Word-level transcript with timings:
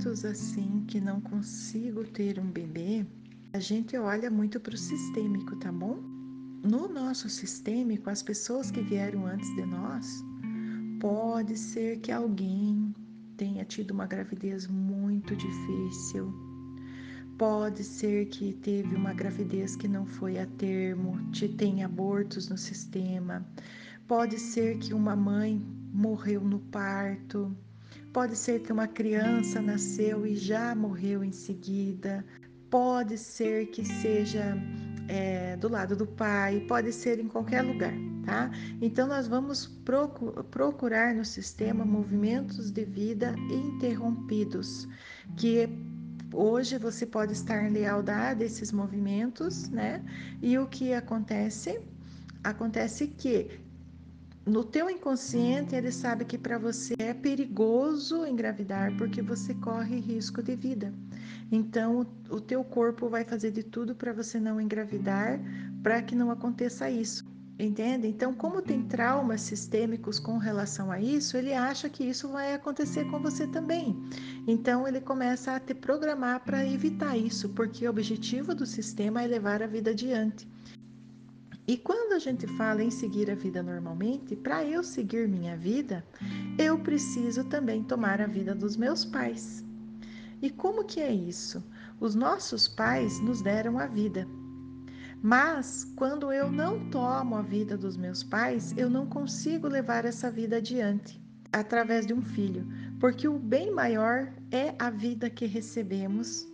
momentos 0.00 0.24
assim 0.24 0.82
que 0.88 0.98
não 0.98 1.20
consigo 1.20 2.04
ter 2.04 2.38
um 2.38 2.50
bebê, 2.50 3.04
a 3.52 3.58
gente 3.58 3.98
olha 3.98 4.30
muito 4.30 4.58
para 4.58 4.74
o 4.74 4.78
sistêmico, 4.78 5.54
tá 5.56 5.70
bom? 5.70 5.98
No 6.62 6.88
nosso 6.88 7.28
sistêmico, 7.28 8.08
as 8.08 8.22
pessoas 8.22 8.70
que 8.70 8.80
vieram 8.80 9.26
antes 9.26 9.54
de 9.56 9.66
nós, 9.66 10.24
pode 10.98 11.54
ser 11.54 11.98
que 11.98 12.10
alguém 12.10 12.94
tenha 13.36 13.62
tido 13.62 13.90
uma 13.90 14.06
gravidez 14.06 14.66
muito 14.66 15.36
difícil, 15.36 16.32
pode 17.36 17.84
ser 17.84 18.26
que 18.28 18.54
teve 18.54 18.94
uma 18.96 19.12
gravidez 19.12 19.76
que 19.76 19.86
não 19.86 20.06
foi 20.06 20.38
a 20.38 20.46
termo, 20.46 21.30
te 21.30 21.46
tem 21.46 21.84
abortos 21.84 22.48
no 22.48 22.56
sistema, 22.56 23.46
pode 24.08 24.38
ser 24.38 24.78
que 24.78 24.94
uma 24.94 25.14
mãe 25.14 25.60
morreu 25.92 26.42
no 26.42 26.58
parto, 26.58 27.54
pode 28.12 28.36
ser 28.36 28.60
que 28.60 28.72
uma 28.72 28.88
criança 28.88 29.60
nasceu 29.60 30.26
e 30.26 30.34
já 30.34 30.74
morreu 30.74 31.22
em 31.22 31.32
seguida, 31.32 32.24
pode 32.68 33.16
ser 33.18 33.66
que 33.66 33.84
seja 33.84 34.56
é, 35.08 35.56
do 35.56 35.68
lado 35.68 35.96
do 35.96 36.06
pai, 36.06 36.64
pode 36.68 36.92
ser 36.92 37.18
em 37.18 37.28
qualquer 37.28 37.62
lugar, 37.62 37.92
tá? 38.24 38.50
Então, 38.80 39.06
nós 39.06 39.26
vamos 39.26 39.66
procurar 40.50 41.14
no 41.14 41.24
sistema 41.24 41.84
movimentos 41.84 42.70
de 42.70 42.84
vida 42.84 43.34
interrompidos, 43.50 44.88
que 45.36 45.68
hoje 46.32 46.78
você 46.78 47.04
pode 47.04 47.32
estar 47.32 47.70
lealdade 47.70 48.42
a 48.44 48.46
esses 48.46 48.70
movimentos, 48.72 49.68
né? 49.68 50.04
E 50.40 50.58
o 50.58 50.66
que 50.66 50.92
acontece? 50.92 51.80
Acontece 52.42 53.08
que 53.08 53.60
no 54.46 54.64
teu 54.64 54.88
inconsciente 54.88 55.74
ele 55.74 55.92
sabe 55.92 56.24
que 56.24 56.38
para 56.38 56.58
você 56.58 56.94
é 56.98 57.12
perigoso 57.12 58.26
engravidar 58.26 58.96
porque 58.96 59.20
você 59.20 59.54
corre 59.54 60.00
risco 60.00 60.42
de 60.42 60.56
vida. 60.56 60.92
Então, 61.52 62.06
o, 62.30 62.40
teu 62.40 62.62
corpo 62.62 63.08
vai 63.08 63.24
fazer 63.24 63.50
de 63.50 63.62
tudo 63.62 63.94
para 63.94 64.12
você 64.12 64.38
não 64.38 64.60
engravidar, 64.60 65.40
para 65.82 66.00
que 66.00 66.14
não 66.14 66.30
aconteça 66.30 66.88
isso. 66.88 67.24
Entende? 67.58 68.06
Então, 68.06 68.32
como 68.32 68.62
tem 68.62 68.84
traumas 68.84 69.42
sistêmicos 69.42 70.18
com 70.18 70.38
relação 70.38 70.90
a 70.90 70.98
isso, 70.98 71.36
ele 71.36 71.52
acha 71.52 71.90
que 71.90 72.04
isso 72.04 72.26
vai 72.28 72.54
acontecer 72.54 73.04
com 73.10 73.20
você 73.20 73.46
também. 73.46 73.94
Então, 74.46 74.88
ele 74.88 75.00
começa 75.00 75.54
a 75.54 75.60
te 75.60 75.74
programar 75.74 76.40
para 76.40 76.64
evitar 76.64 77.18
isso, 77.18 77.50
porque 77.50 77.86
o 77.86 77.90
objetivo 77.90 78.54
do 78.54 78.64
sistema 78.64 79.22
é 79.22 79.26
levar 79.26 79.62
a 79.62 79.66
vida 79.66 79.90
adiante. 79.90 80.48
E 81.70 81.76
quando 81.76 82.14
a 82.14 82.18
gente 82.18 82.48
fala 82.48 82.82
em 82.82 82.90
seguir 82.90 83.30
a 83.30 83.36
vida 83.36 83.62
normalmente, 83.62 84.34
para 84.34 84.64
eu 84.64 84.82
seguir 84.82 85.28
minha 85.28 85.56
vida, 85.56 86.04
eu 86.58 86.76
preciso 86.80 87.44
também 87.44 87.84
tomar 87.84 88.20
a 88.20 88.26
vida 88.26 88.56
dos 88.56 88.76
meus 88.76 89.04
pais. 89.04 89.64
E 90.42 90.50
como 90.50 90.84
que 90.84 90.98
é 90.98 91.12
isso? 91.12 91.62
Os 92.00 92.16
nossos 92.16 92.66
pais 92.66 93.20
nos 93.20 93.40
deram 93.40 93.78
a 93.78 93.86
vida. 93.86 94.26
Mas 95.22 95.84
quando 95.94 96.32
eu 96.32 96.50
não 96.50 96.90
tomo 96.90 97.36
a 97.36 97.42
vida 97.42 97.78
dos 97.78 97.96
meus 97.96 98.24
pais, 98.24 98.74
eu 98.76 98.90
não 98.90 99.06
consigo 99.06 99.68
levar 99.68 100.04
essa 100.04 100.28
vida 100.28 100.56
adiante 100.56 101.22
através 101.52 102.04
de 102.04 102.12
um 102.12 102.20
filho, 102.20 102.66
porque 102.98 103.28
o 103.28 103.38
bem 103.38 103.72
maior 103.72 104.34
é 104.50 104.74
a 104.76 104.90
vida 104.90 105.30
que 105.30 105.46
recebemos 105.46 106.48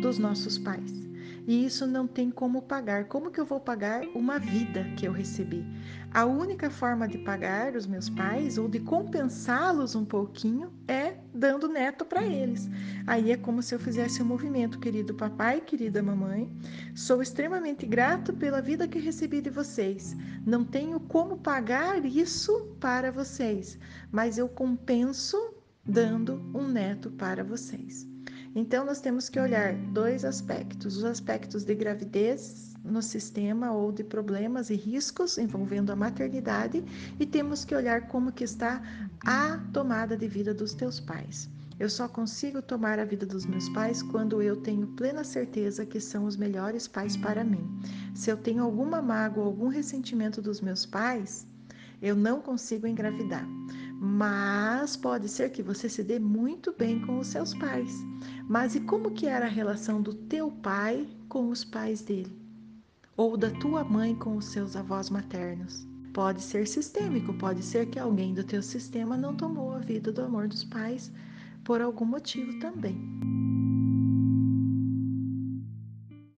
dos 0.00 0.16
nossos 0.16 0.58
pais 0.58 1.09
e 1.46 1.64
isso 1.64 1.86
não 1.86 2.06
tem 2.06 2.30
como 2.30 2.62
pagar. 2.62 3.06
Como 3.06 3.30
que 3.30 3.40
eu 3.40 3.46
vou 3.46 3.60
pagar 3.60 4.02
uma 4.14 4.38
vida 4.38 4.84
que 4.96 5.06
eu 5.06 5.12
recebi? 5.12 5.64
A 6.12 6.24
única 6.24 6.70
forma 6.70 7.06
de 7.06 7.18
pagar 7.18 7.76
os 7.76 7.86
meus 7.86 8.10
pais 8.10 8.58
ou 8.58 8.68
de 8.68 8.80
compensá-los 8.80 9.94
um 9.94 10.04
pouquinho 10.04 10.72
é 10.88 11.14
dando 11.32 11.68
neto 11.68 12.04
para 12.04 12.24
eles. 12.24 12.68
Aí 13.06 13.30
é 13.30 13.36
como 13.36 13.62
se 13.62 13.74
eu 13.74 13.78
fizesse 13.78 14.20
um 14.22 14.26
movimento, 14.26 14.80
querido 14.80 15.14
papai, 15.14 15.60
querida 15.60 16.02
mamãe. 16.02 16.50
Sou 16.94 17.22
extremamente 17.22 17.86
grato 17.86 18.32
pela 18.32 18.60
vida 18.60 18.88
que 18.88 18.98
recebi 18.98 19.40
de 19.40 19.50
vocês. 19.50 20.16
Não 20.44 20.64
tenho 20.64 20.98
como 20.98 21.38
pagar 21.38 22.04
isso 22.04 22.76
para 22.80 23.12
vocês, 23.12 23.78
mas 24.10 24.36
eu 24.36 24.48
compenso 24.48 25.54
dando 25.84 26.42
um 26.54 26.66
neto 26.66 27.10
para 27.10 27.44
vocês. 27.44 28.06
Então, 28.54 28.84
nós 28.84 29.00
temos 29.00 29.28
que 29.28 29.38
olhar 29.38 29.74
dois 29.92 30.24
aspectos: 30.24 30.96
os 30.96 31.04
aspectos 31.04 31.64
de 31.64 31.74
gravidez 31.74 32.74
no 32.84 33.02
sistema 33.02 33.72
ou 33.72 33.92
de 33.92 34.02
problemas 34.02 34.70
e 34.70 34.74
riscos 34.74 35.38
envolvendo 35.38 35.90
a 35.90 35.96
maternidade, 35.96 36.82
e 37.18 37.26
temos 37.26 37.64
que 37.64 37.74
olhar 37.74 38.08
como 38.08 38.32
que 38.32 38.44
está 38.44 38.82
a 39.24 39.58
tomada 39.72 40.16
de 40.16 40.26
vida 40.26 40.54
dos 40.54 40.74
teus 40.74 40.98
pais. 40.98 41.48
Eu 41.78 41.88
só 41.88 42.06
consigo 42.06 42.60
tomar 42.60 42.98
a 42.98 43.06
vida 43.06 43.24
dos 43.24 43.46
meus 43.46 43.68
pais 43.70 44.02
quando 44.02 44.42
eu 44.42 44.56
tenho 44.56 44.86
plena 44.88 45.24
certeza 45.24 45.86
que 45.86 45.98
são 45.98 46.26
os 46.26 46.36
melhores 46.36 46.86
pais 46.86 47.16
para 47.16 47.42
mim. 47.42 47.66
Se 48.14 48.30
eu 48.30 48.36
tenho 48.36 48.62
alguma 48.62 49.00
mágoa, 49.00 49.46
algum 49.46 49.68
ressentimento 49.68 50.42
dos 50.42 50.60
meus 50.60 50.84
pais, 50.84 51.46
eu 52.02 52.14
não 52.14 52.42
consigo 52.42 52.86
engravidar. 52.86 53.46
Mas 54.02 54.96
pode 54.96 55.28
ser 55.28 55.50
que 55.50 55.62
você 55.62 55.86
se 55.86 56.02
dê 56.02 56.18
muito 56.18 56.72
bem 56.72 57.02
com 57.02 57.18
os 57.18 57.26
seus 57.26 57.52
pais. 57.52 58.02
Mas 58.48 58.74
e 58.74 58.80
como 58.80 59.10
que 59.10 59.26
era 59.26 59.44
a 59.44 59.50
relação 59.50 60.00
do 60.00 60.14
teu 60.14 60.50
pai 60.50 61.06
com 61.28 61.50
os 61.50 61.66
pais 61.66 62.00
dele? 62.00 62.34
Ou 63.14 63.36
da 63.36 63.50
tua 63.50 63.84
mãe 63.84 64.14
com 64.14 64.38
os 64.38 64.46
seus 64.46 64.74
avós 64.74 65.10
maternos? 65.10 65.86
Pode 66.14 66.40
ser 66.40 66.66
sistêmico, 66.66 67.34
pode 67.34 67.62
ser 67.62 67.90
que 67.90 67.98
alguém 67.98 68.32
do 68.32 68.42
teu 68.42 68.62
sistema 68.62 69.18
não 69.18 69.36
tomou 69.36 69.74
a 69.74 69.78
vida 69.80 70.10
do 70.10 70.22
amor 70.22 70.48
dos 70.48 70.64
pais 70.64 71.12
por 71.62 71.82
algum 71.82 72.06
motivo 72.06 72.58
também. 72.58 73.49